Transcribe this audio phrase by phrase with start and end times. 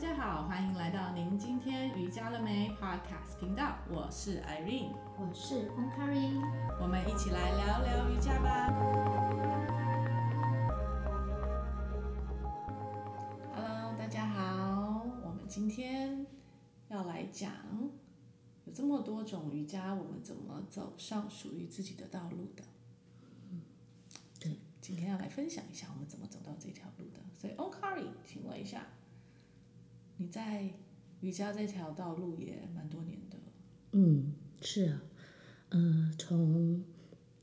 [0.00, 6.32] 家好，欢迎来到您今天瑜伽了没 Podcast 频道，我是 Irene，我是 o n k a r i
[6.80, 8.70] 我们一起来聊聊瑜伽吧。
[13.54, 16.26] Hello，大家好，我们今天
[16.88, 17.52] 要来讲，
[18.64, 22.64] 有这么多种瑜伽，我们怎么走上属于自己的道路的？
[23.50, 23.60] 嗯，
[24.40, 27.20] 对，今天要来分享一下我们怎么走到这条路的。
[27.38, 28.86] 所以 o n k a r i 请问一下。
[30.20, 30.68] 你在
[31.22, 33.38] 瑜伽这条道路也蛮多年的。
[33.92, 35.02] 嗯，是啊，
[35.70, 36.84] 呃，从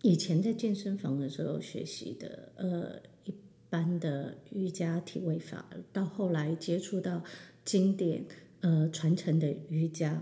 [0.04, 3.34] 以前在健身房的时候学习的，呃，一
[3.68, 7.24] 般的瑜伽体位法，到后来接触到
[7.66, 8.24] 经典
[8.60, 10.22] 呃传承的瑜伽。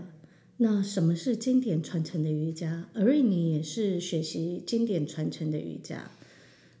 [0.56, 2.88] 那什么是经典传承的瑜伽？
[2.94, 6.10] 而你也是学习经典传承的瑜伽？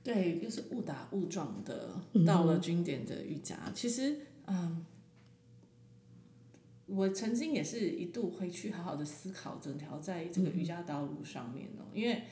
[0.02, 3.58] 对，就是误打误撞的到了经典的瑜伽。
[3.66, 4.16] 嗯、其实，
[4.46, 4.86] 嗯。
[6.86, 12.22] 我曾经也是一度回去好好的思考整条在这个瑜伽道路上面哦，因为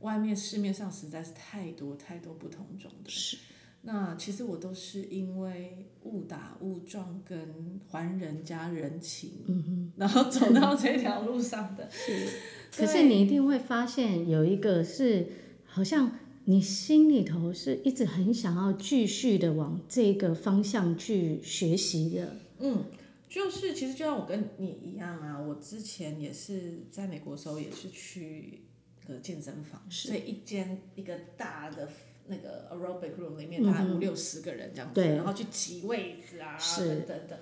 [0.00, 3.10] 外面市面上实在是太多太多不同种的。
[3.10, 3.38] 是。
[3.82, 11.88] 那其实我都是因为误打误撞跟还人家人情，嗯哼，然后走到这条路上的。
[11.90, 12.28] 是。
[12.76, 15.26] 可是你一定会发现有一个是，
[15.64, 22.36] 好像你心里头是一直很想要继续的往这个方向去学习的。
[22.58, 22.84] 嗯。
[23.30, 28.64] 就是，其实就像我跟你一样啊，我之前也是在美国的时候，也是去
[29.06, 31.88] 个健身房，所以一间一个大的
[32.26, 37.38] 那个 aerobic room 里面，大概五六十个人这样子，然后去挤位子啊，等等等。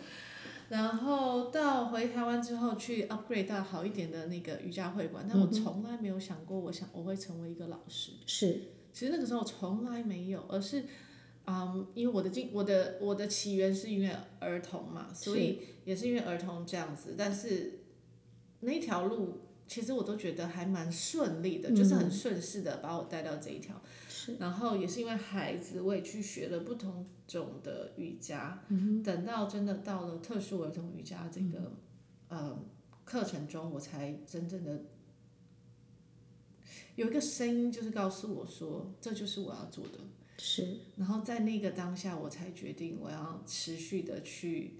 [0.68, 8.12] 然后到回台湾之后，去 upgrade 到好一点的那个瑜伽会馆，但我从来没有想过，我想我会成为一个老师。
[8.26, 8.60] 是，
[8.92, 10.84] 其实那个时候从来没有，而是。
[11.48, 17.14] 嗯，um, 因为我的经我的我的起源是因为儿童嘛，所以也是因为儿童这样子。
[17.16, 17.80] 但是
[18.60, 23.80] 那条路其实我都觉得还蛮顺利的，嗯、就是很顺势的把我带到这一条。
[24.08, 24.36] 是。
[24.38, 28.62] 然后也是因为孩子，我也去学了不同种的瑜伽。
[29.02, 31.72] 等到真的到了特殊儿童瑜伽这个、
[32.28, 32.64] 嗯、呃
[33.04, 34.82] 课程中，我才真正的
[36.96, 39.98] 有一个声音，就是告诉我说，这就是我要做的。
[40.38, 44.78] 是，然后在那个当下，我才决定我要持续的去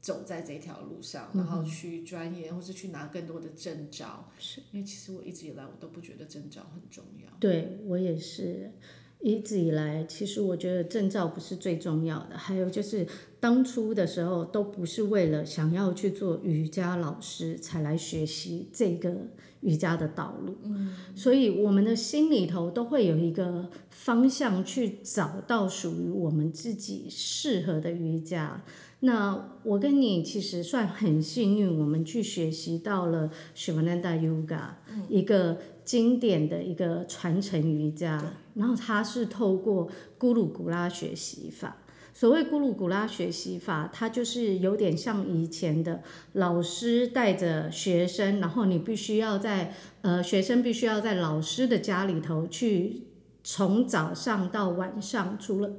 [0.00, 4.30] 走在这条路上，然后去钻研，或是去拿更多的证照。
[4.38, 7.30] 是，因为其实我一直以来我都不觉得证照很重要。
[7.38, 8.72] 对，我也是，
[9.20, 12.36] 一直以来，其实我觉得证照不是最重要的。
[12.36, 13.06] 还有就是
[13.38, 19.16] 当初的时候，都不是为了想要去做瑜伽老师才来学习这个。
[19.62, 28.64] 瑜伽的道路，嗯，所以我们的心里头都会有一个方向去找到属于我们自己适合的瑜伽。
[29.02, 38.22] 那我跟你其实算很幸运，我们去学习到了 Shivananda Yoga，嗯，一个经典的一个传承瑜伽，
[38.54, 41.78] 然后它是透过咕噜古拉学习法。
[42.12, 46.02] 所谓咕噜古拉学习法，它就是有点像以前的
[46.34, 49.72] 老师带着学生，然后你必须要在
[50.02, 53.04] 呃，学生必须要在老师的家里头去，
[53.42, 55.70] 从早上到晚上，除了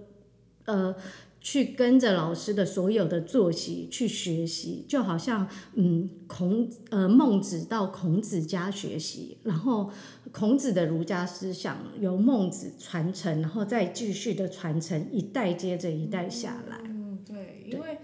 [0.66, 0.96] 呃。
[1.42, 9.90] 去跟着老师的所有的作息去学习，就好像嗯孔呃孟子到孔子家学习，然后
[10.32, 16.78] 孔子的儒家思想由孟子传承，然后再继续的传承，一代接着一代下来。
[16.86, 17.98] 嗯，对，因为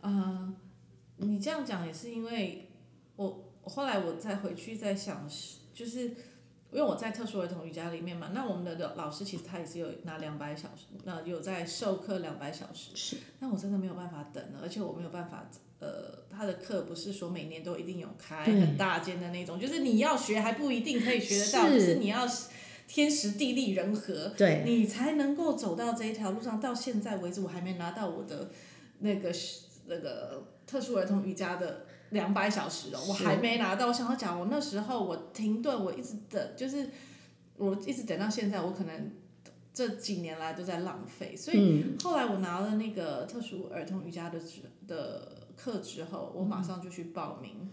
[0.00, 0.52] 呃
[1.18, 2.70] 你这样讲也是因为
[3.14, 5.28] 我后来我再回去再想，
[5.72, 6.10] 就是。
[6.72, 12.90] 因为我在特殊儿童瑜伽里面嘛，那我们的老师其实他也是有拿两百小时，那有在授课两百小时。
[12.94, 13.16] 是。
[13.40, 22.24] 那我真的没有办法等了，而且我没有办法，呃，他的课不是说每年都一定有开很大间的那种，就是你要学还不一定可以学得到，是就是你要
[22.86, 26.60] 天时地利人和，对，你才能够走到这一条路上。
[26.60, 28.50] 到现在为止，我还没拿到我的
[29.00, 29.32] 那个
[29.86, 31.86] 那个特殊儿童瑜伽的。
[32.10, 33.86] 两百小时了，我还没拿到。
[33.86, 36.90] 我想要讲，我那时候我停顿，我一直等，就是
[37.56, 39.12] 我一直等到现在，我可能
[39.72, 41.36] 这几年来都在浪费。
[41.36, 44.40] 所以后来我拿了那个特殊儿童瑜伽的
[44.88, 47.70] 的课之后，我马上就去报名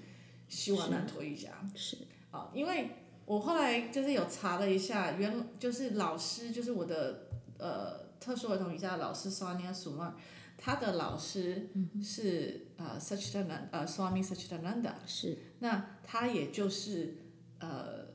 [0.47, 1.49] 希瓦难陀瑜伽。
[1.73, 1.97] 是
[2.29, 2.91] 啊，因为
[3.25, 10.11] 我后来就是有查了一下，原就是老师就是我的呃特殊儿童瑜伽的老师 Sonia Sumar。
[10.57, 11.69] 他的老师
[12.03, 17.15] 是呃 Satchidananda 呃 Swami Satchidananda 是，那他也就是
[17.59, 18.07] 呃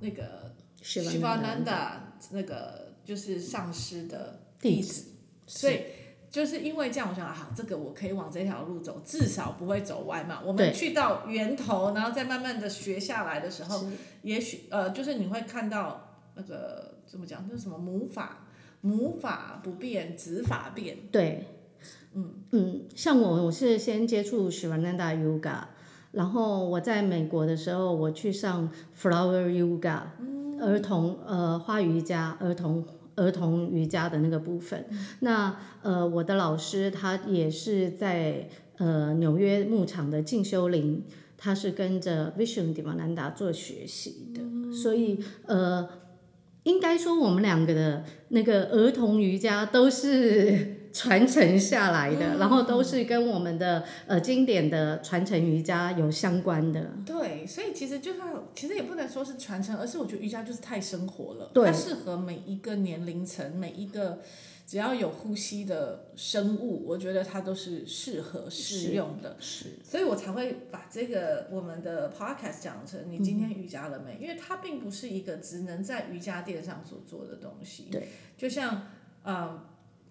[0.00, 1.98] 那个 Shivananda
[2.30, 5.12] 那个就是上师的弟子，
[5.46, 5.82] 所以
[6.30, 10.40] 就是因为这样，我想啊，这个我可以往这条路走，至少不会走歪嘛。
[10.44, 13.86] 我们去到源头，然后再慢慢的学下来的时候，
[14.22, 18.43] 也许呃，就是你会看到那个怎么讲，那什么母法，
[18.84, 20.96] 母法不变，子法变。
[21.10, 21.46] 对，
[22.12, 22.34] 嗯。
[22.52, 25.64] 嗯，像我我是先接触 Shivananda Yoga，
[26.12, 32.84] 然后我在美国的时候，我去上 Flower Yoga，嗯，儿童呃花瑜伽儿童。
[33.16, 34.84] 儿童瑜伽的那个部分，
[35.20, 38.48] 那呃，我的老师他也是在
[38.78, 41.00] 呃纽约牧场的进修林，
[41.38, 45.88] 他是跟着 Vishuddhivananda 做学习的，嗯、所以呃，
[46.64, 50.80] 应该说我们两个的那个儿童瑜伽都是。
[50.94, 56.92] 传承下来的，然后都是跟我们的呃经典的传承瑜伽有相关的。
[57.04, 64.20] 对，所以其实就算其实也不能说是传承，而是我觉得瑜伽就是太生活了，它适合每一个年龄层，每一个
[64.66, 69.36] 只要有呼吸的生物，我觉得它都是适合适用的。
[69.40, 74.16] 是，是所以我才会把这个我们的 podcast 讲成你今天瑜伽了没？
[74.16, 77.88] 嗯、因为它并不是一个只能在瑜伽垫上所做的东西。
[77.90, 78.88] 对，就像
[79.24, 79.64] 嗯。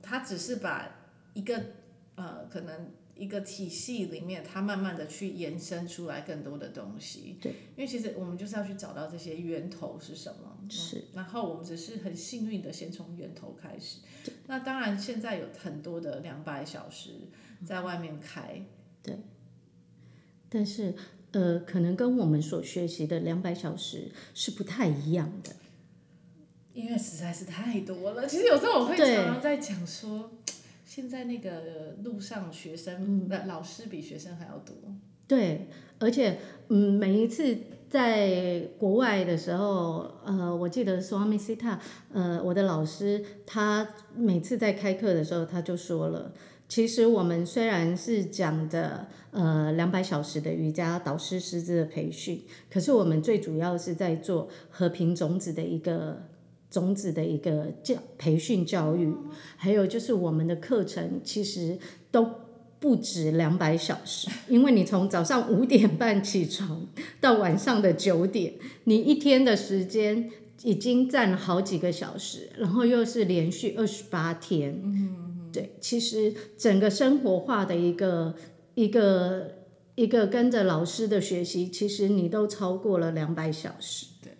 [0.05, 0.85] 它只是把
[1.33, 1.57] 一个
[2.15, 7.37] 呃，可能一个体系里面，它慢慢的去延伸出来更多的东西。
[7.41, 10.57] 对，因为其实我们就是要去找到这些源头是什么。
[10.69, 10.97] 是。
[10.97, 13.99] 嗯，然后我们只是很幸运的先从源头开始。
[14.47, 17.11] 那当然，现在有很多的两百小时
[17.65, 18.65] 在外面开。
[19.01, 19.17] 对。
[20.49, 20.93] 但是
[21.31, 25.51] 呃，可能跟我们所学习的两百小时是不太一样的。
[26.73, 30.31] 因为实在是太多了，其实有时候我会常常在讲说，
[30.95, 34.75] 现在那个路上学生、嗯、老师比学生还要多。
[35.27, 35.67] 对，
[35.97, 36.37] 而且
[36.67, 37.57] 嗯，每一次
[37.89, 41.79] 在国外的时候，呃，我记得 Swami Sita，
[42.13, 46.31] 呃，我的老师他每次在开课的时候，他就说了，
[46.69, 56.27] 其实我们虽然是讲的呃两百小时的瑜伽导师师资的培训，可是我们最主要是在做和平种子的一个。
[56.73, 59.13] 种子的一个教培训教育，
[59.57, 61.77] 还有就是我们的课程其实
[62.09, 62.27] 都
[62.79, 66.87] 不止两百小时，因为你从早上五点半起床
[67.21, 68.55] 到晚上的九点，
[68.85, 70.31] 你一天的时间
[70.63, 74.81] 已经占了好几个小时，然后又是连续二十八天，
[75.53, 78.33] 对，其实整个生活化的一个
[78.73, 79.51] 一个
[79.93, 84.31] 一个跟着老师的学习，其实你都超过了两百小时，对，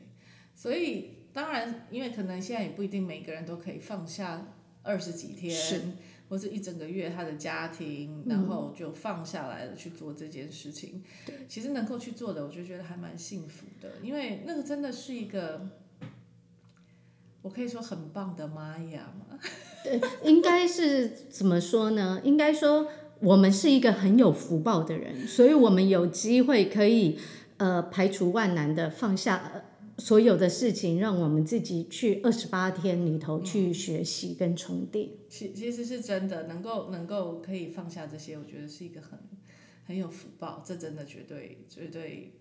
[0.56, 1.12] 所以。
[1.33, 4.45] 当然，因为可能现在也不一定每个人都可以放下
[4.83, 5.81] 二十几天，是
[6.30, 11.03] 或者一整个月他的家庭，然后就放下来了去做这件事情。
[11.25, 15.69] 对，其实能够去做的，我就觉得还蛮幸福的，因为那个真的是一个，
[17.41, 19.39] 我可以说很棒的玛雅嘛。
[19.83, 22.21] 对，应该是怎么说呢？
[22.24, 22.88] 应该说
[23.19, 27.19] 我们是一个很有福报的人，所以我们有机会可以
[27.57, 29.51] 呃排除万难的放下。
[30.00, 35.10] 所有的事情，让我们自己去二十八天里头去学习跟充电。
[35.30, 39.19] 其、嗯、其实是真的，能够能够可以放下这些，我觉得是一个很
[39.86, 40.63] 很有福报。
[40.66, 42.34] 这真的绝对绝对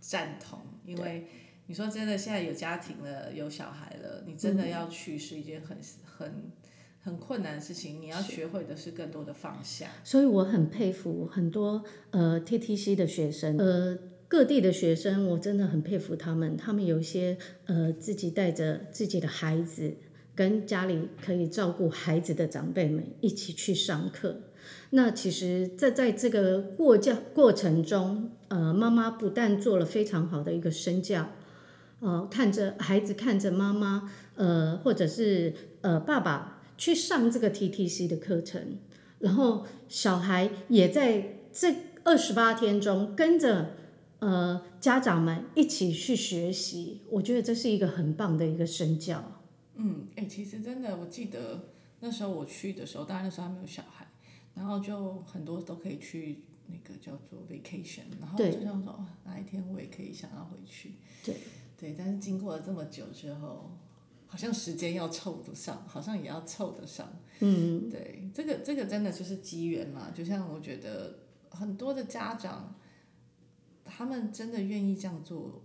[0.00, 0.60] 赞同。
[0.86, 1.26] 因为
[1.66, 6.52] 你说真的，现在有家庭了，有小孩了，你真的要去是一件很很
[7.00, 8.00] 很困难的事情。
[8.00, 9.90] 你要学会的是更多的放下。
[10.04, 13.98] 所以我很佩服很多呃 TTC 的学生呃。
[14.30, 16.56] 各地的学生，我真的很佩服他们。
[16.56, 19.94] 他们有一些呃，自己带着自己的孩子，
[20.36, 24.42] 跟家里可以照顾孩子的长辈们一起去上课。
[24.90, 31.32] 那其实，在在这个过教过程中，呃，妈妈不但做了非常好的一个身教，
[31.98, 38.78] 呃，看着孩子看着妈妈，呃，或者是呃爸爸去上这个 TTC 的课程，
[39.18, 43.70] 然后小孩也在这二十八天中跟着。
[44.20, 49.40] 呃，家长们一起去学习，我觉得这是一个很棒的一个身教。
[49.76, 54.06] 嗯，哎、欸，其实真的，我记得那时候我去的时候，当然那时候还没有小孩，
[54.54, 60.96] 然后就很多都可以去那个叫做 vacation，然后就想说，哪一天我也可以想要回去。
[61.24, 61.36] 对，
[61.78, 63.70] 对，但是经过了这么久之后，
[64.26, 67.10] 好像时间要凑得上，好像也要凑得上。
[67.38, 72.74] 嗯，对，这个这个真的就是机缘嘛，就像我觉得很多的家长。
[73.90, 75.62] 他们真的愿意这样做，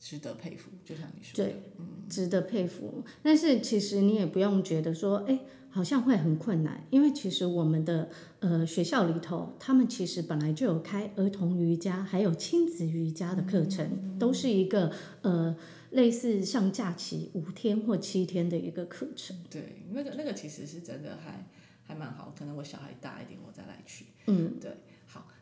[0.00, 0.70] 值得佩服。
[0.84, 3.04] 就像你说的，对，嗯，值得佩服。
[3.22, 8.10] 但是其实你也不用觉得说，哎，好像会很困难，因为其实我们的
[8.40, 15.56] 呃学校里头，他们其实本来就有开儿童瑜伽，还有亲子瑜伽的课程，嗯、都是一个呃
[15.90, 19.36] 类似上假期五天或七天的一个课程。
[19.50, 21.46] 对，那个那个其实是真的还
[21.84, 24.06] 还蛮好，可能我小孩大一点我再来去。
[24.26, 24.76] 嗯，对，好，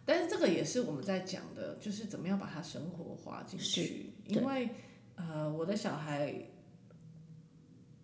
[0.05, 4.71] 但是这个也是我们在讲的，就是怎么样把它生活化进去，因为
[5.17, 6.51] 呃我的小孩。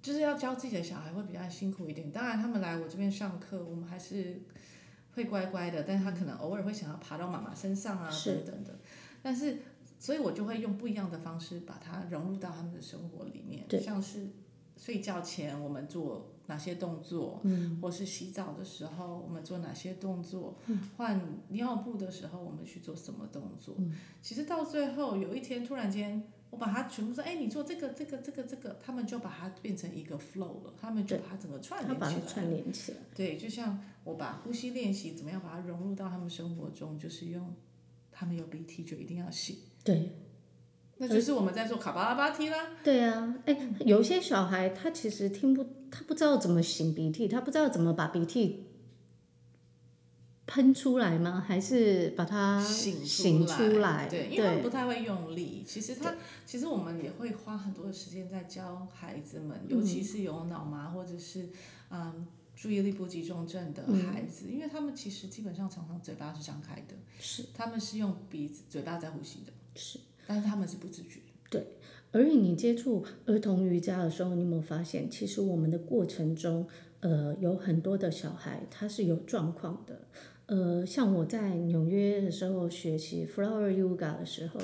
[0.02, 4.40] 就是要教自己的小孩会比较辛苦一点，当然他们来我这边上课，我们还是
[5.12, 8.64] 会乖乖的，但是他可能偶尔会想要爬到妈妈身上啊等等。
[8.64, 8.78] 的，
[9.20, 9.58] 但是
[9.98, 14.26] 所以我就会用不一样的方式把它融入到他们的生活里面，像是
[14.78, 26.22] 睡觉前我们做哪些动作，嗯，或是洗澡的时候我们做哪些动作，嗯，换尿布的时候我们去做什么动作，嗯，其实到最后有一天突然间。
[26.50, 32.10] 我把它全部说，哎，你做这个、这个、这个、这个，他们就把它变成一个 flow 了，他们就把它整个串联起来。
[32.10, 32.98] 他把它串联起来。
[33.14, 37.54] 对，就像我把呼吸练习怎么样把它融入到他们生活中，就是用
[38.10, 39.60] 他们有鼻涕就一定要洗。
[39.84, 40.10] 对。
[40.96, 42.56] 那就是我们在做卡巴拉巴提啦。
[42.82, 48.66] 对啊，哎，有些小孩他其实听不，他不知道怎么擤鼻涕，他不知道怎么把鼻涕。
[50.46, 51.44] 喷出来吗？
[51.46, 54.08] 还是把它擤出来？
[54.08, 55.62] 对，因为不太会用力。
[55.64, 56.12] 其实他，
[56.44, 61.50] 其实我们也会花很多的时间在教孩子们，尤其是有脑麻或者是
[61.90, 71.20] 嗯注意力不集中症的孩子，嗯，因为他们其实基本上常常嘴巴是张开的，是他们是用鼻子、嘴巴在呼吸的，是，但是他们是不自觉。
[71.50, 71.66] 对，
[72.12, 76.66] 而你接触儿童瑜伽的时候，你有没有发现，其实我们的过程中，
[77.00, 80.02] 呃，有很多的小孩他是有状况的。
[80.46, 84.60] 呃，像我在纽约的时候学习 Flower Yoga 的时候，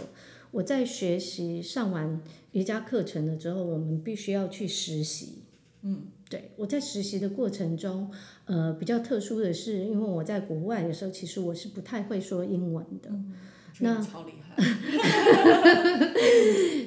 [0.50, 2.20] 我在学习上完
[2.52, 5.42] 瑜伽课程了之后，我们必须要去实习。
[5.82, 8.10] 嗯，对，我在实习的过程中，
[8.46, 13.10] 呃，比较特殊的是，因为我在国外的时候，其实我是不太会说英文的。
[13.10, 13.32] 嗯、
[13.80, 14.62] 那超厉害，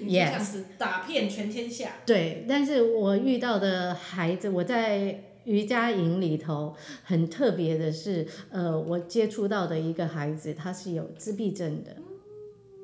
[0.06, 1.90] Yes，打遍全天下。
[2.06, 5.24] 对，但是我遇到的孩子，我在。
[5.46, 11.96] 瑜伽营里头很特别的是，呃，我接触到的一个孩子，他是有自闭症的，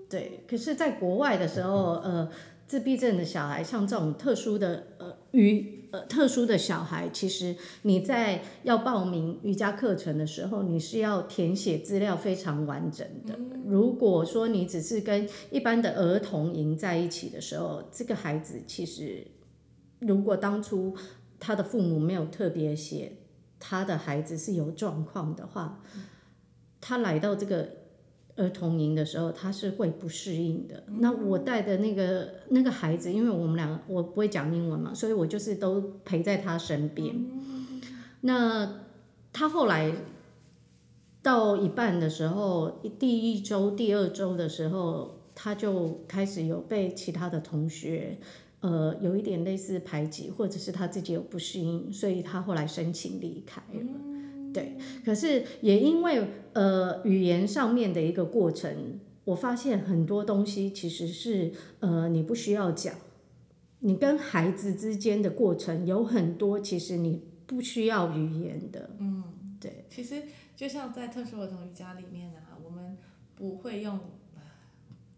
[0.09, 0.39] 对。
[0.49, 2.27] 可是，在国外的时候，呃，
[2.65, 13.37] 自闭症的小孩，像这种特殊的，呃，瑜，呃，特殊的小孩，其实你在要报名瑜伽课程的时候，你是要填写资料非常完整的。
[13.65, 19.27] 如果说你只是跟一般的儿童营在一起的时候，这个孩子其实，
[19.99, 20.95] 如果当初。
[21.37, 23.11] 他的父母没有特别写
[23.59, 25.83] 他的孩子是有状况的话，
[26.79, 27.69] 他来到这个
[28.35, 30.83] 儿童营的时候，他是会不适应的。
[30.99, 37.15] 那我带的那个那个孩子，因为我们两个我不会讲英文嘛，所以我就是都陪在他身边。
[38.21, 38.81] 那
[39.31, 39.93] 他后来
[41.21, 48.17] 到一半的时候，第一周、第二周的时候，他就开始有被其他的同学。
[48.61, 54.14] 呃，有一点类似排挤，或者是他自己有不适应，所以他后来申请离开了。
[54.63, 62.95] 嗯、对，可是也因为呃语言上面的一个过程，我发现很多东西其实是呃你不需要讲，
[63.79, 68.89] 你跟孩子之间的过程有很多其实你不需要语言的。
[68.99, 69.23] 嗯，
[69.59, 70.23] 对，其实
[70.55, 72.97] 就像在特殊儿童瑜伽里面啊，我们
[73.35, 73.99] 不会用。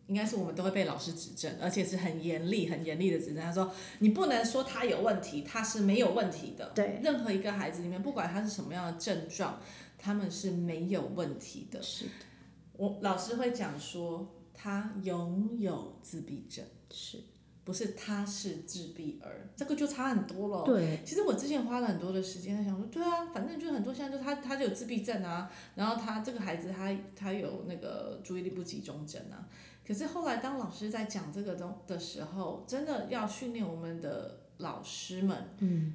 [0.07, 3.43] 应该是我们都会被老师指正，而且是很严厉、很严厉的指正。
[3.43, 6.71] 他说：“你不能说他有问题，他是没有问题的。
[6.73, 9.61] 对，任何一个孩子里面，不管他是什么样的症状，
[9.97, 11.83] 他们是没有问题的。
[11.83, 12.11] 是的，
[12.77, 17.19] 我老师会讲说，他拥有自闭症，是
[17.65, 19.49] 不是他是自闭儿？
[19.57, 20.63] 这个就差很多了。
[20.63, 29.45] 对，其实我之前花了很多的时间在想说，对啊，反正就很多现在就他他就有自闭症啊，然后他这个孩子他他有那个注意力不集中症啊。”
[29.87, 35.93] 可是后来，当老师在讲这个东的时候，真的要训练我们的老师们，嗯，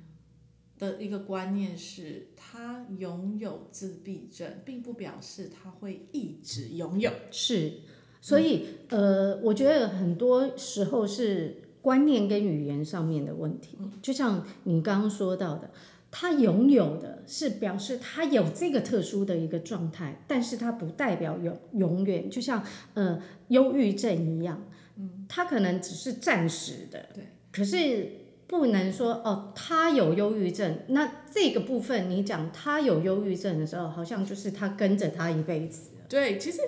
[0.79, 7.11] 的一个观念是，他拥有自闭症，并不表示他会一直拥有。
[7.31, 7.81] 是，
[8.23, 15.71] 所以，呃，我觉得很多时候是观念跟语言上面的问题，就像你刚刚说到的。
[16.15, 24.63] 他拥有的是表示他有这个特殊的一个状态，但是他不代表永永远，就像呃忧郁症一样，
[24.99, 28.13] 嗯，他可能只是暂时的，对，可是
[28.47, 35.93] 不能说哦，他有忧郁症，那这个部分你讲他有忧郁症的时候，好像就是他跟着他一辈子。
[36.11, 36.59] 对，其实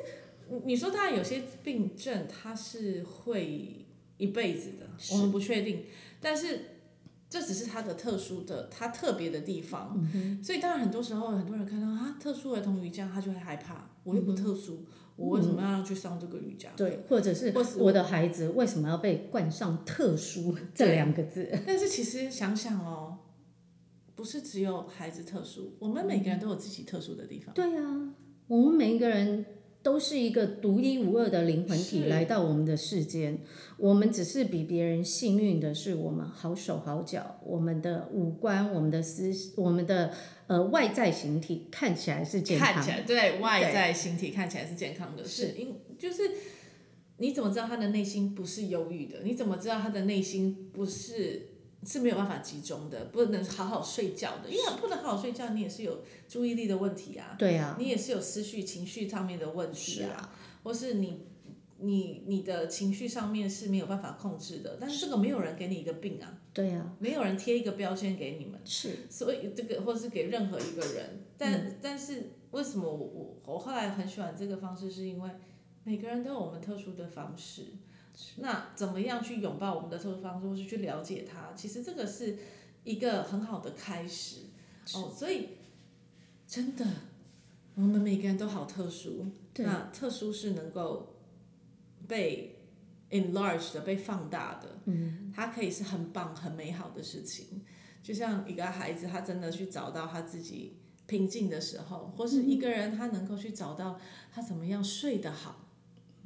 [0.65, 3.85] 你说他有些病症他是会
[4.17, 5.85] 一辈子的，我们不确定，
[6.19, 6.71] 但是。
[7.35, 14.87] 这只是他的特殊的，他特别的地方，嗯，所以当然很多时候很多人看到啊特殊儿童瑜伽，他就会害怕，我又不特殊，嗯，
[15.17, 16.71] 我为什么要去上这个瑜伽？
[16.77, 21.51] 对，或者是我的孩子为什么要被冠上特殊 这两个字？
[21.67, 23.19] 但是其实想想哦，
[24.15, 27.53] 不是只有孩子特殊，我们每个人都有自己特殊的地方。
[27.53, 28.15] 对啊，
[28.47, 29.45] 我们每一个人
[29.85, 33.39] 都是一个独一无二的灵魂体来到我们的世间。
[33.77, 40.13] 我们只是比别人幸运的是，我们好手好脚，我们的五官、我们的思、我们的
[40.47, 46.23] 呃外在形体看起来是健康的，看起来对外在形体看起来是健康的，是因就是
[47.19, 49.19] 你怎么知道他的内心不是忧郁的？
[49.23, 51.51] 你怎么知道他的内心不是？
[51.85, 57.37] 是没有办法集中的，不能好好睡觉的，因为不能好好睡觉，你也是有注意力的问题啊。
[57.39, 57.77] 对啊。
[57.79, 61.27] 你也是有思绪、情绪上面的问题啊，啊或是你、
[61.79, 64.79] 你、你的情绪上面是没有办法控制的。
[64.81, 66.39] 但是这个没有人给你一个病啊。
[66.53, 66.95] 对啊。
[66.99, 68.61] 没有人贴一个标签给你们。
[68.65, 68.91] 是。
[69.11, 75.31] 所以这个，或是给任何一个人，但、嗯、但是为什么我我我后来很喜欢这个方式，是因为
[75.83, 77.67] 每个人都有我们特殊的方式。
[78.37, 81.53] 那怎么样去拥抱我们的特殊方式，或是去了解它？
[81.55, 82.39] 其实这个是
[82.85, 84.43] 一个很好的开始
[84.95, 85.13] 哦。
[85.15, 85.49] 所以
[86.47, 86.87] 真的，
[87.75, 89.27] 我们每个人都好特殊。
[89.57, 91.15] 那特殊是能够
[92.07, 92.59] 被
[93.11, 94.79] enlarged 的，被放大的。
[94.85, 95.33] 嗯。
[95.35, 97.63] 它可以是很棒、很美好的事情。
[98.03, 103.99] 就像一个孩子，他真的去找到他自己平静的时候，或是一个人他能够去找到
[104.33, 105.64] 他怎么样睡得好。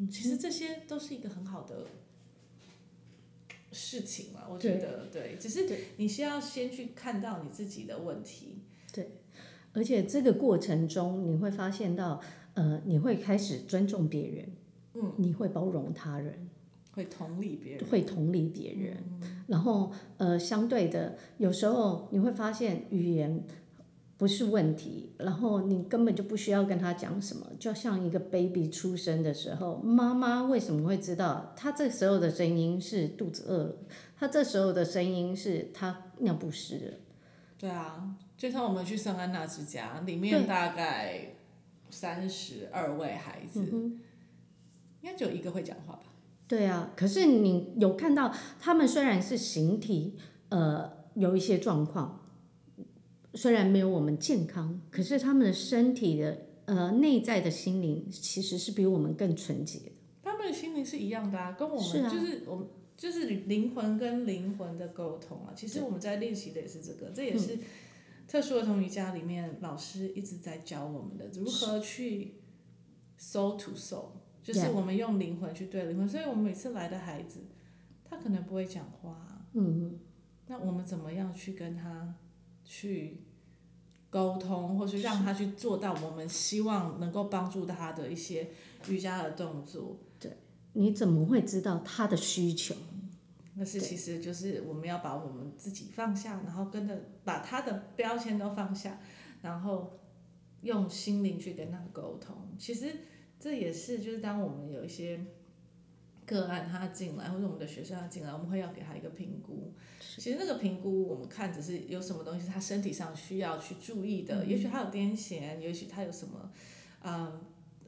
[0.07, 1.87] 其实这些都是一个很好的
[3.73, 8.63] 事情嘛，我觉得对，只是你需要先去看到你自己的问题。
[8.93, 9.11] 对，
[9.73, 12.21] 而且这个过程中你会发现到，
[12.55, 14.53] 呃，你会开始尊重别人，
[14.95, 16.49] 嗯，你会包容他人，
[16.93, 23.45] 会同理别人，会同理别人，嗯，然后呃，相对的，有时候你会发现语言。
[24.19, 33.75] 不是问题，然后你根本就不需要跟他讲什么，就像一个 baby 出生的时候，妈妈为什么会知道他这时候的声音是肚子饿了，
[34.19, 36.95] 他这时候的声音是他尿不湿了。
[37.57, 41.37] 对啊，就像我们去圣安娜之家，里面大概
[41.89, 44.01] 三十二位孩子，应
[45.05, 46.03] 该只有一个会讲话吧？
[46.49, 50.17] 对啊，可是你有看到他们虽然是形体
[50.49, 52.25] 呃有一些状况。
[53.39, 59.93] 虽然没有我们健康，可是他们的身体的呃内在的心灵其实是比我们更纯洁的。
[60.25, 65.53] 他们的心灵是一样的啊，跟我们就是，我们就是灵魂跟灵魂的沟通啊。
[65.55, 67.57] 其实我们在练习的也是这个，这也是
[68.27, 72.41] 特殊儿童瑜伽里面老师一直在教我们的，如何去
[73.21, 74.07] soul to soul，
[74.43, 76.09] 就是我们用灵魂去对灵魂。
[76.09, 77.43] 所以我们每次来的孩子，
[78.05, 79.97] 他可能不会讲话，嗯，
[80.49, 82.17] 那我们怎么样去跟他
[82.65, 83.23] 去？
[84.11, 88.49] 沟通，或是让他去做到我们希望能够帮助他的一些
[88.89, 89.97] 瑜伽的动作。
[90.19, 90.37] 对，
[90.73, 92.75] 你怎么会知道他的需求？
[93.55, 99.01] 那是其实就是我们要把我们自己放下，然后跟着把他的标签都放下，
[99.43, 99.99] 然后
[100.63, 102.37] 用心灵去跟他沟通。
[102.59, 102.95] 其实
[103.39, 105.25] 这也是就是当我们有一些。
[106.29, 109.73] 个案他进来，或者我们的学生要进来，我们会要给他一个评估。
[109.99, 114.45] 其实那个评估，我们看只是有什么东西他身体上需要去注意的。
[114.45, 116.53] 嗯、也许他有癫痫，也许他有什么，
[117.03, 117.41] 嗯，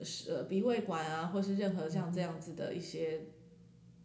[0.02, 3.20] 是呃鼻胃管啊，或是任何像这样子的一些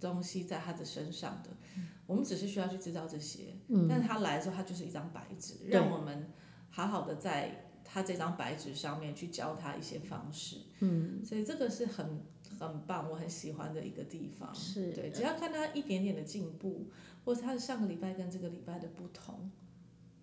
[0.02, 1.52] 东西在他的身上的。
[1.78, 3.54] 嗯、我们只是需要去知道这些。
[3.70, 6.30] 嗯、但是他来的时候，他就是一张白纸，让我们
[6.70, 10.58] 好好的在他这张白纸上面去教他一些方式。
[10.82, 12.20] 嗯，所以这个是很。
[12.60, 14.54] 很棒，我很喜欢的一个地方。
[14.54, 16.88] 是，对，只要看他一点点的进步，
[17.24, 19.50] 或者他的上个礼拜跟这个礼拜的不同，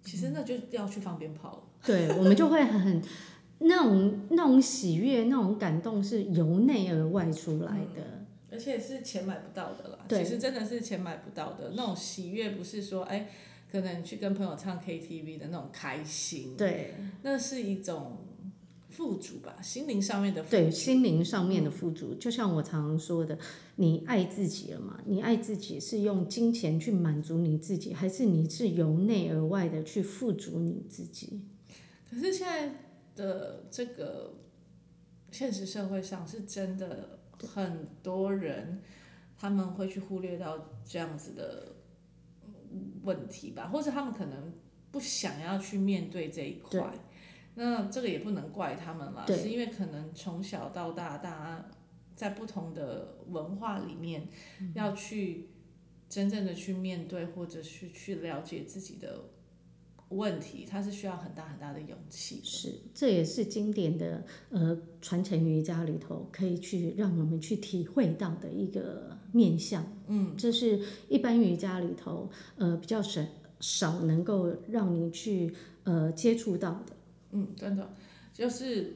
[0.03, 1.62] 其实那就要去放鞭炮了。
[1.85, 3.03] 对，我们就会很
[3.59, 9.99] 那种那种喜悦、那种感动是由内而外出来的，嗯、而且是钱买不到的啦。
[10.09, 13.29] 对，其实真的是钱买不到的那种喜悦，不是说哎，
[13.71, 16.57] 可能去跟朋友唱 KTV 的那种开心。
[16.57, 18.18] 对，那是一种。
[18.92, 20.57] 富足吧，心灵上面的富足。
[20.57, 23.38] 对，心灵上面的富足，就像我常常说的，
[23.76, 25.00] 你爱自己了吗？
[25.07, 31.40] 你爱自己是用金钱去满足你自己，还是你是由内而外的去富足你自己？
[32.11, 32.74] 可是现在
[33.16, 34.35] 的这个
[35.31, 38.83] 现实社会上，是真的很多人
[39.38, 41.76] 他们会去忽略到这样子的
[43.02, 44.52] 问题吧，或者他们可能
[44.90, 46.92] 不想要去面对这一块。
[47.55, 51.67] 那这个也不能怪他们啦，是因为可能从小到大，大家
[52.17, 54.29] 在不同的文化里面，
[54.75, 55.51] 要去
[56.09, 59.25] 真正的去面对，或者是去了解自己的
[60.09, 62.41] 问题，它是需要很大很大的勇气。
[62.43, 69.85] 是，这也是经典的呃传承瑜伽里头可以去让我们去体会到的一个面向。
[70.07, 73.21] 嗯，这是一般瑜伽里头呃比较少
[73.61, 76.97] 少能够让你去呃接触到的。
[77.33, 77.95] 嗯，真的，
[78.33, 78.95] 就是，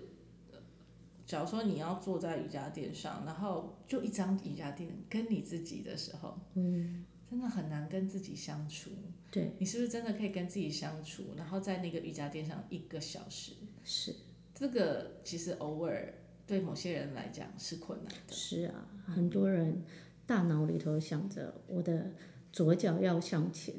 [1.27, 8.91] 假如说你要坐在瑜伽垫上，然后就一张瑜伽垫跟你自己的时候，嗯，真的很难跟自己相处。
[9.31, 11.35] 对，你是不是真的可以跟自己相处？
[11.37, 14.15] 然后在那个瑜伽垫上一个小时，是
[14.55, 16.15] 这个其实偶尔
[16.47, 18.33] 对某些人来讲是困难的。
[18.33, 19.83] 是啊，很多人
[20.27, 22.13] 大脑里头想着我的
[22.53, 23.75] 左脚要向前，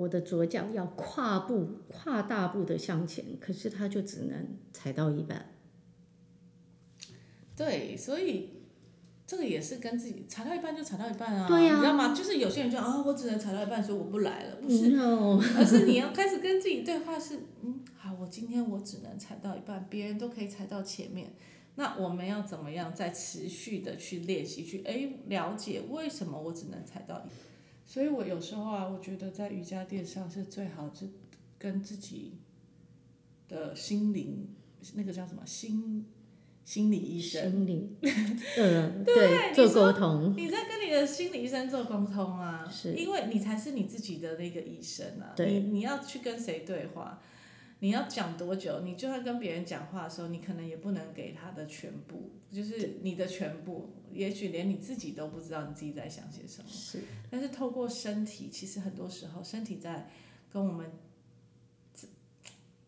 [0.00, 5.52] 我的左脚要跨步跨大步的向前，可是它就只能踩到一半。
[7.54, 8.48] 对，所以
[9.26, 12.14] 这个也是跟自己踩到一半就踩到一半啊，对你知道吗？
[12.14, 14.96] 就是有些人就啊，我只能踩到一半，所以我不来了，不是.
[15.58, 21.34] 而是你要 开始跟自己对话是，嗯，好，我今天我只能踩到一半，别人都可以踩到前面，
[21.74, 27.28] 那我们要怎么样再持续的去练习，去哎了解为什么我只能踩到一半？
[27.90, 31.08] 所以我有时候啊，我觉得在瑜伽垫上是最好是
[31.58, 32.34] 跟自己
[33.48, 34.46] 的心灵
[34.94, 36.06] 那个叫什么心。
[36.64, 37.96] 心理医生，心理，
[38.58, 40.34] 嗯，对，做沟通。
[40.36, 45.32] 你在跟你的心理医生做沟通啊，是，因为你才是你自己的那个医生啊。
[45.34, 45.50] 对。
[45.50, 47.20] 你你要去跟谁对话？
[47.80, 48.80] 你要讲多久？
[48.80, 56.68] 你就算跟别人讲话的时候，你可能也不能给他的全部，就是你的全部，也许连你自己都不知道你自己在想些什么。
[56.70, 57.00] 是。
[57.30, 60.08] 但是透过身体，其实很多时候身体在
[60.50, 60.90] 跟我们，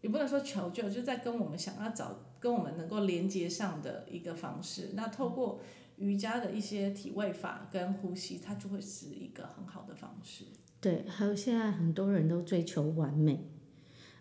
[0.00, 2.20] 也不能说求救，就在跟我们想要找。
[2.42, 5.61] 跟我们能够连接上的一个方式，那透过
[5.96, 10.46] 瑜伽的一些体位法跟呼吸，它就会是一个很好的方式。
[10.81, 13.48] 对，还有现在很多人都追求完美，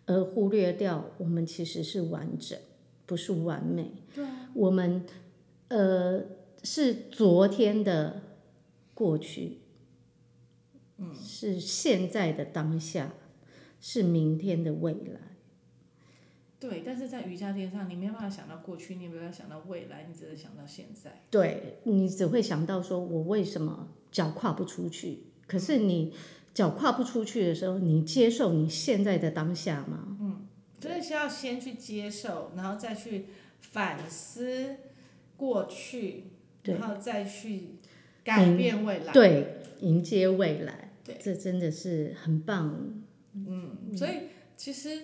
[0.05, 2.57] 而忽略掉我们其实是完整，
[3.05, 3.91] 不是完美。
[4.13, 4.49] 对啊。
[4.53, 5.05] 我们
[5.69, 6.23] 呃
[6.63, 8.21] 是昨天的
[8.93, 9.59] 过去，
[10.97, 13.13] 嗯，是现在的当下，
[13.79, 15.19] 是明天的未来。
[16.59, 21.23] 对，但是在瑜伽垫上，你没有办法想到过去，你也没有办法想到未来，你只能想到现在。
[21.31, 25.23] 对，你只会想到说，我为什么脚跨不出去？
[25.47, 26.13] 可是你
[26.53, 30.17] 脚跨不出去的时候，你接受你现在的当下吗？
[30.19, 30.47] 嗯，
[30.79, 33.25] 所以是要先去接受，然后再去
[33.59, 34.75] 反思
[35.37, 36.25] 过去，
[36.63, 37.75] 然后再去
[38.23, 39.13] 改变未来。
[39.13, 40.91] 对，迎接未来。
[41.03, 43.01] 对，这真的是很棒。
[43.33, 44.11] 嗯，所以
[44.55, 45.03] 其实。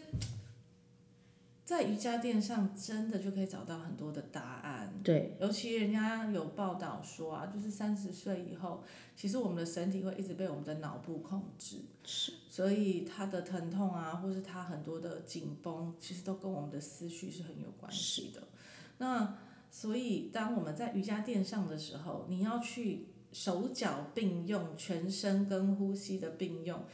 [1.68, 4.94] 在瑜伽垫上，真的就可以找到很多的答案。
[5.04, 8.86] 对，尤其人家有报道说啊，就是三十岁以后，
[9.18, 11.82] 其实我们的身体会一直被我们的脑部控制。
[12.06, 12.32] 是。
[12.48, 18.48] 所以他的疼痛啊，或是他很多的紧绷，其实都跟我们的思绪是很有关系的。
[19.00, 19.38] 那
[19.70, 26.86] 所以当我们在瑜伽垫上的时候，你要去手脚并用，全身跟呼吸的并用，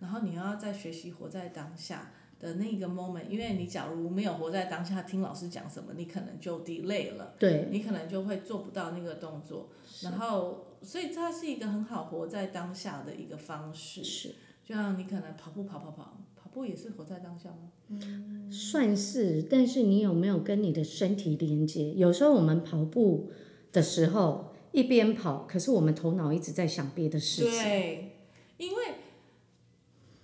[0.00, 2.12] 然后你要在学习活在当下。
[2.42, 9.68] 的那个 moment，因为你假如没有活在当下，听老师讲什么，你可能就 delay 了，对，你可能就会做不到那个动作。
[10.02, 14.02] 然后，所以它是一个很好活在当下的一个方式。
[14.02, 17.70] 是，就像你可能跑步跑跑跑，跑步也是活在当下吗？
[17.88, 21.92] 嗯，算是，但是你有没有跟你的身体连接？
[21.94, 23.30] 有时候我们跑步
[23.70, 27.52] 的时候一边跑，可是我们头脑一直在想别的事情。
[27.52, 28.16] 对，
[28.56, 28.76] 因为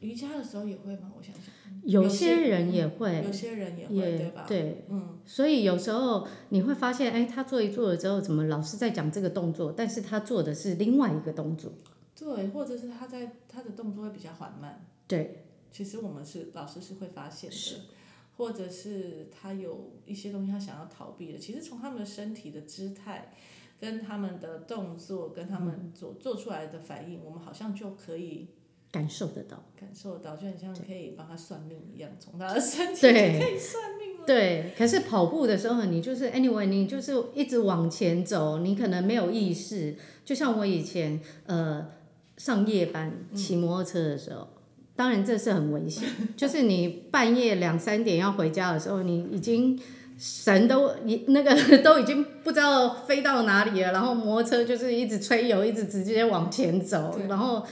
[0.01, 1.13] 瑜伽的时候也会吗？
[1.17, 1.45] 我想想。
[1.85, 4.45] 有些人也会，有些人也会，也对吧？
[4.47, 11.73] 对，嗯，所以有时候你会发现，哎，他做一做了之后，怎么老师在讲这个动作，但是他做的是另外一个动作。
[12.19, 14.85] 对，或者是他在他的动作会比较缓慢。
[15.07, 17.57] 对，其实我们是老师是会发现的，
[18.37, 23.33] 或者是他有一些东西他想要逃避的，其实从他们的身体的姿态，
[23.81, 28.49] 跟他们的动作，跟他们做做出来的反应，我们好像就可以。
[28.91, 34.25] 感受得到，感受得到，就很像可以帮他算命一样，从他的身体可以算命了。
[34.27, 39.95] 对，可是跑步的时候，你就是 anyway，你就是一直往前走，你可能没有意识。
[40.25, 41.87] 就像我以前呃
[42.39, 44.63] 上夜班骑摩托车的时候，嗯、
[44.97, 49.79] 当然这是很危险， 就是你半夜两三点要回家的时候，你已经
[50.19, 57.63] 神都一那个 都已经不知道飞到哪里了，然后摩托车就是一直吹油，一直直接往前走，然后。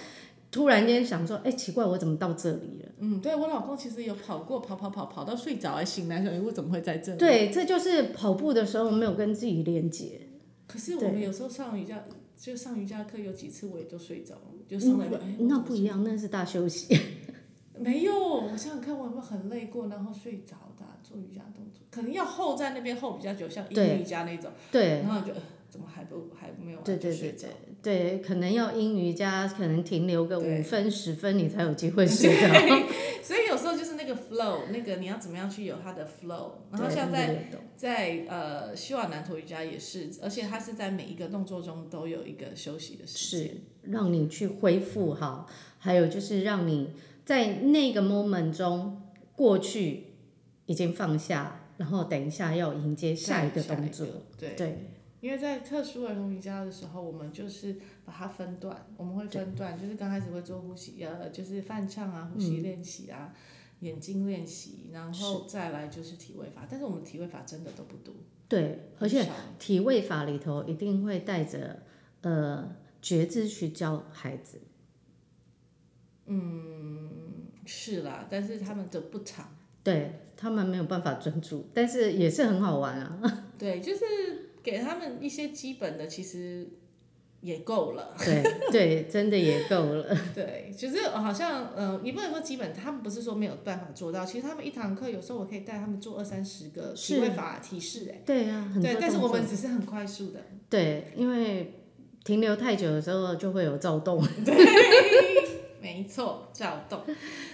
[0.56, 2.88] 突然间想说，哎、欸，奇怪，我怎么到这里了？
[2.98, 7.18] 嗯，对我老公其实有跑过，跑跑跑跑到睡着，还醒来说，哎，我怎么会在这里？
[7.18, 10.18] 对，这就是跑步的时候没有跟自己连接。
[10.66, 12.04] 可是我们有时候上瑜伽，
[12.40, 16.98] 就上瑜伽课有几次我也都睡着了，就上了一个、嗯欸、那不一样，那是大休息。
[17.78, 20.86] 没有，我想想看，我有没有很累过，然后睡着的？
[21.02, 25.32] 做瑜伽动作，可能要 hold 在那边 hold 比较久，像阴瑜伽那种，对，然后就。
[25.68, 26.80] 怎么还不还没有？
[26.82, 27.50] 对对对对
[27.82, 32.48] 对，可能要阴瑜伽，可能停留个五分十分，你才有机会睡着。
[33.22, 36.52] 所以有时候就是那个 flow，那个你要怎么样去有它的 flow。
[36.70, 45.46] 然后像在在呃希瓦南陀瑜伽也是，而且它是在每一个动作中都有一个休息的时间，是让你去恢复哈，
[45.78, 46.90] 还有就是让你
[47.24, 49.02] 在那个 moment 中
[49.34, 50.04] 过去
[50.66, 54.06] 已经放下，然后等一下要迎接下一个动作，
[54.38, 54.54] 对。
[54.56, 54.78] 对
[55.26, 66.64] 因为在特殊儿童瑜伽的时候，我们就是把它分段，我们会分段，就是刚开始会做呼吸，呃，就是泛唱啊，呼吸练习啊，嗯、眼睛练习，然后再来就是体位法。
[66.70, 68.14] 但是我们体位法真的都不多。
[68.48, 71.82] 对，而且体位法里头一定会带着
[72.20, 74.60] 呃觉知去教孩子。
[76.26, 77.10] 嗯，
[77.64, 79.48] 是啦，但是他们的不长，
[79.82, 83.48] 对他们没有办法专注，但是也是很好玩啊。
[83.58, 84.04] 对，就是。
[84.66, 86.66] 给他们一些基本的，其实
[87.40, 88.16] 也够了。
[88.18, 90.18] 对对，真的也够了。
[90.34, 94.26] 对，就是好像，嗯、呃，你不能说基本，他们不是说没有办法做到。
[94.26, 98.20] 其实他们一堂课，有时候我可以带他们做二三十个体位法提示，哎。
[98.26, 100.40] 对啊，很对，但是我们只是很快速的。
[100.68, 101.74] 对，因为
[102.24, 104.20] 停留太久的时候就会有躁动。
[104.44, 104.52] 对，
[105.80, 107.02] 没错，躁动。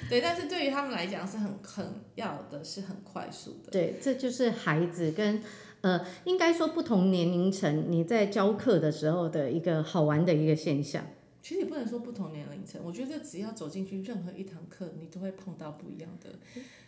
[0.09, 3.71] 对，但是对于他们来讲是很很要的，是很快速的。
[3.71, 5.43] 对，这就是孩子跟。
[5.83, 11.05] 呃，应该说不同年龄层，你在教课的时候的一个好玩的一个现象。
[11.43, 16.39] 其实也不能说不同年龄层，我觉得只要走进去任何一堂课，你都会碰到不一样的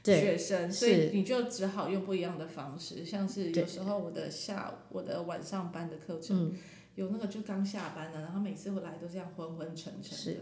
[0.05, 3.05] 学生，所以你就只好用不一样的方式。
[3.05, 6.55] 像是有时候我的下午我的晚上班的课程，
[6.95, 10.41] 有那个就刚下班的，然后每次回来都这样昏昏沉沉的，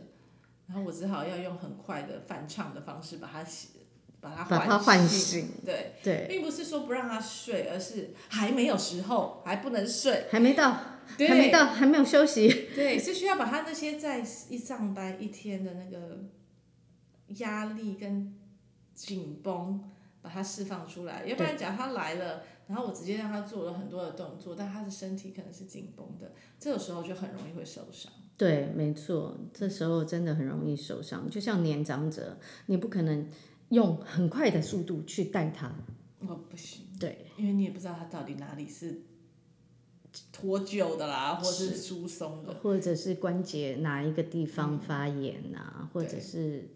[0.66, 3.42] 然后我只好要用很快的反唱的方式把它
[4.22, 4.44] 写。
[4.48, 10.70] 把他唤醒，对对，并不是说不让他睡，而是还没有时候，还不能睡，还没到，
[11.18, 12.68] 还没到，还没有休息。
[12.72, 16.20] 对，是需要把他那些在一上班一天的那个
[17.38, 18.32] 压力跟
[18.94, 21.24] 紧绷，把它释放出来。
[21.26, 28.12] 要不然，假如他来了，然后我直接让他做了很多的动作，但他的身体可能是紧绷的，这个时候就很容易会受伤。
[28.36, 31.28] 对，没错，这时候真的很容易受伤。
[31.28, 33.28] 就像年长者，你不可能。
[33.72, 35.74] 用很快的速度去带他，
[36.20, 39.00] 我，不行，对，因为你也不知道他到底哪里是
[40.30, 46.68] 脱臼的啦，或者是疏松的，或者是关节哪一个地方发炎啊，嗯、或者是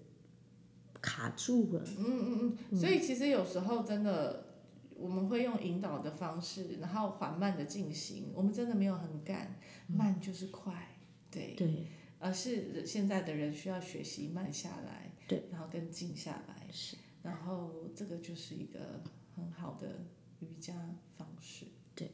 [1.02, 1.84] 卡住了。
[1.98, 4.46] 嗯嗯嗯，所以其实有时候真的，
[4.94, 8.32] 我们会用引导的方式，然后缓慢的进行。
[8.34, 10.96] 我们真的没有很赶，慢就是快，
[11.30, 11.54] 对。
[11.54, 11.86] 对，
[12.18, 15.05] 而是现在的人需要学习慢下来。
[15.26, 19.02] 对，然后更静下来，是，然后这个就是一个
[19.34, 20.04] 很好的
[20.38, 20.72] 瑜伽
[21.16, 21.66] 方式。
[21.96, 22.12] 对，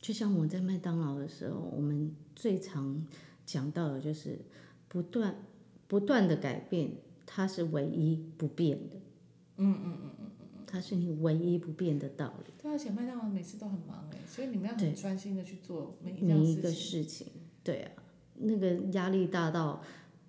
[0.00, 3.06] 就像我在麦当劳的时候，我们最常
[3.44, 4.38] 讲到的就是
[4.88, 5.36] 不断
[5.86, 6.92] 不断的改变，
[7.26, 8.96] 它是唯一不变的。
[9.58, 12.54] 嗯嗯嗯嗯嗯，它是你唯一不变的道理。
[12.62, 17.26] 对，而且麦当劳每次都很忙哎，所以你们要很专心的去做每一每一个事情。
[17.62, 17.92] 对啊，
[18.36, 19.82] 那个压力大到。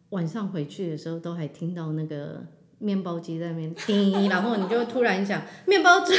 [0.09, 2.45] 晚上回去的时候，都还听到那个
[2.79, 6.15] 面包机在那边叮，然后你就突然想，面包转，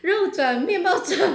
[0.00, 1.34] 肉转，面包转。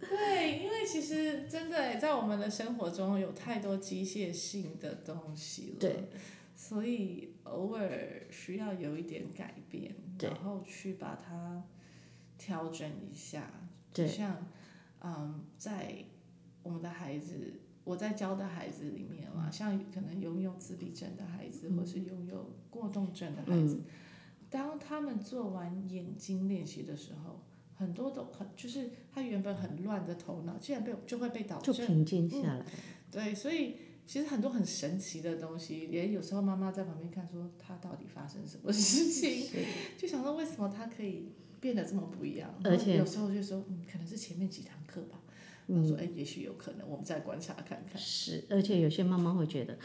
[0.00, 6.08] 对，因为其实真的在我们的生活中有太多机械性的东西了，对，
[6.54, 11.64] 所以偶尔需要有一点改变，然后去把它
[12.38, 13.50] 调整一下。
[13.92, 14.46] 就像，
[15.02, 16.04] 嗯，在
[16.62, 17.62] 我们的孩子。
[17.88, 23.80] 我在教的孩子里面啊，像可能拥有自闭症的孩子，或是拥有过动症的孩子，
[24.50, 27.40] 当他们做完眼睛练习的时候，
[27.72, 32.66] 很多都很就是他原本很乱的头脑，竟然被就会被导正，就平静下来。
[33.10, 39.46] 对，所以其实很多很神奇的东西，连有时候妈妈在旁边看，说他到底发生什么事情，
[39.96, 42.54] 就想说为什么他可以变得这么不一样？
[42.64, 45.22] 而且有时候就说，嗯，可能是前面几堂课吧。
[45.68, 47.96] 嗯，说哎，也许有可能，我们再观察看看。
[48.00, 49.78] 是，而且有些妈妈会觉得，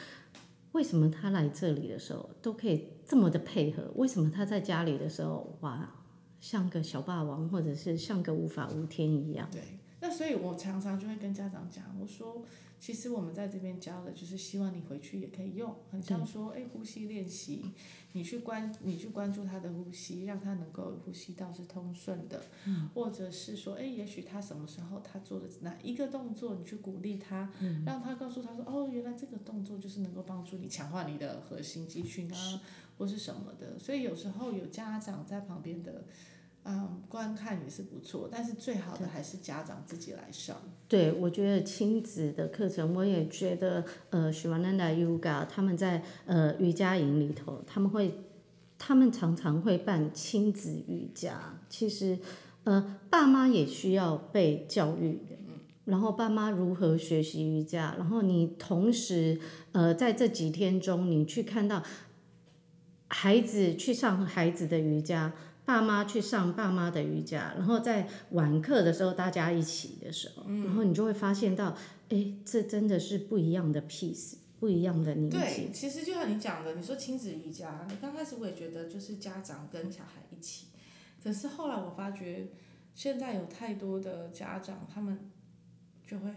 [0.72, 3.91] 为什么他来这里的时候都可以这么的配合？
[3.96, 5.93] 为什么他在家里的时候，哇，
[6.39, 9.48] 像个小霸王，或者是像个无法无天一样？
[9.52, 9.62] 对，
[10.02, 12.43] 那所以我常常就会跟家长讲，我说。
[12.84, 17.72] 其实我们在这边教的，就是希望你回去也可以用，很像说，哎，呼吸练习，
[18.12, 32.62] 你去关，你去关注他的呼吸，让他能够呼吸道是通顺的，嗯，或者是说，哎，也许他什么时候他做的哪一个动作，你去鼓励他，嗯，让他告诉他说，哦，原来这个动作就是能够帮助你强化你的核心肌群啊，
[32.98, 33.80] 或是什么的。
[33.80, 36.04] 所以有时候有家长在旁边的
[36.65, 40.56] 嗯，观看也是不错，但是最好的还是家长自己来上。
[40.88, 48.17] 对，我觉得亲子的课程，我也觉得，呃，Shivananda Yoga 他们在呃瑜伽营里头，他们会，
[48.78, 51.60] 他们常常会办亲子瑜伽。
[51.67, 52.17] 其实，
[52.63, 55.38] 呃，爸妈也需要被教育的。
[55.84, 57.93] 然后爸妈如何学习瑜伽？
[57.97, 59.38] 然后你同时，
[59.73, 61.84] 呃，在这几天中，你去看到
[63.10, 65.34] 孩子去上孩子的瑜伽。
[65.65, 71.76] 爸妈去上爸妈的瑜伽，然后在晚课的时候大家一起的时候，嗯、然后你就会发现到，
[72.10, 75.39] 哎，这真的是不一样的 piece，不一样的宁静。
[75.39, 80.67] 对，其实就像你讲的，你说亲子瑜伽，你刚开始我也觉得就是家长跟小孩一起，
[81.23, 82.49] 可是后来我发觉，
[82.93, 85.32] 现在有太多的家长，他们
[86.06, 86.30] 就会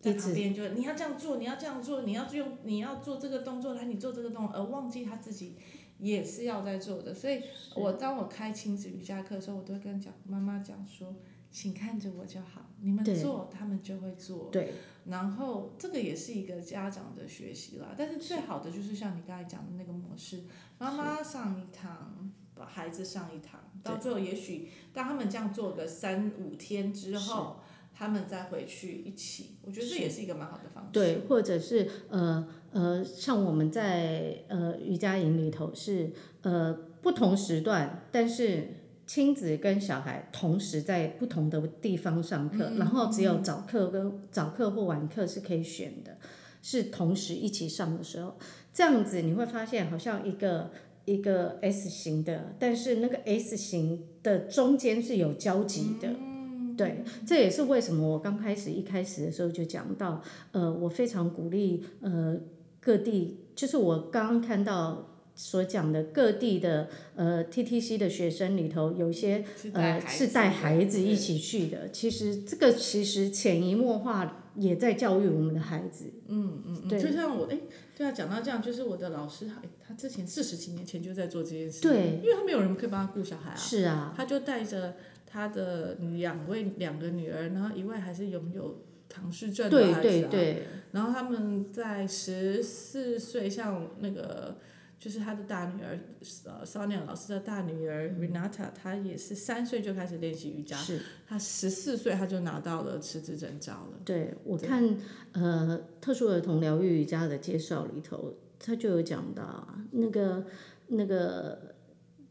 [0.00, 5.54] 在旁边就你要这样做，你要这样做，你要用你要做这个动作来，你做这个动作，而忘记他自己。
[6.00, 7.42] 也是要在做的，所以
[7.74, 11.14] 我当我开亲子瑜伽课的时候，我都会跟讲妈妈讲说，
[11.50, 14.48] 请看着我就好，你们做，他们就会做。
[14.50, 14.72] 对。
[15.04, 20.44] 然后这个也是一个家长的学习啦，但是最好的就是像你刚才讲的那个模式，
[20.78, 27.56] 妈妈上一堂，把孩子上一堂，到最后也许当他们这样做个三五天之后。
[27.92, 30.90] 他们再回去一起，我觉得这也是一个蛮好的方式。
[30.90, 36.10] 对，或者是呃呃，像我们在呃瑜伽营里头是
[36.42, 38.68] 呃不同时段，但是
[39.06, 46.16] 亲子跟小孩同时在不同的地方上课，嗯、然后只有早课跟早课或晚课是可以选的，
[46.62, 48.36] 是同时一起上的时候，
[48.72, 50.70] 这样子你会发现好像一个
[51.06, 56.08] 一个 S 型的，但是那个 S 型的中间是有交集的。
[56.10, 56.76] 嗯。
[56.76, 62.38] 对，这也是为什么我刚开始一开始的时候就讲到，呃，我非常鼓励呃
[62.80, 71.90] 各地，就是我刚刚看到所讲的各地的呃 TTC 的学生里头，有一些呃是带孩子一起去的。
[71.90, 76.12] 其实这个其实潜移默化也在教育我们的孩子。
[76.26, 77.58] 嗯嗯嗯，对，就像我哎，
[77.96, 81.80] 对啊，讲到这样，就是我的老师，他他之前四十几年前就在做这件事。
[81.82, 83.56] 对，因为他没有人可以帮他顾小孩啊。
[83.56, 84.14] 是啊。
[84.16, 84.94] 他就带着。
[85.32, 90.00] 他的两位两个女儿，然后一位还是拥有唐氏症的孩子啊。
[90.00, 90.66] 对对对。
[90.92, 94.56] 然后他们在十四岁，像那个
[94.98, 95.98] 就是他的大女儿，
[96.44, 100.76] 呃，Sonia 老师的大女儿 Renata，她也是三岁就开始练习瑜伽。
[100.76, 101.00] 是。
[101.28, 104.00] 她十四岁，她就拿到了师资证照了。
[104.04, 104.96] 对，我看
[105.32, 110.44] 呃特殊儿童疗愈瑜伽的介绍里头，他就有讲到那个
[110.88, 111.74] 那个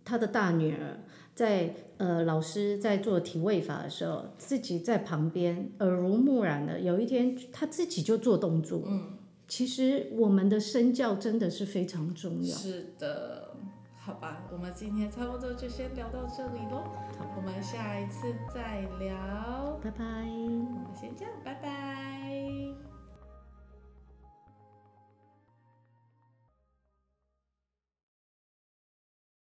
[0.04, 1.00] 他的大女儿。
[1.34, 6.80] 在呃，老师在做体位法的时候，自己在旁边耳濡目染的。
[6.80, 8.84] 有一天，他自己就做动作。
[8.88, 9.18] 嗯，
[9.50, 12.56] 其实我们的身教真的是非常重要。
[12.56, 13.54] 是的，
[14.00, 16.86] 好吧，我们今天差不多就先聊到这里喽。
[17.18, 19.78] 好，我们下一次再聊。
[19.84, 20.04] 拜拜。
[20.06, 22.89] 我们先这样，拜拜。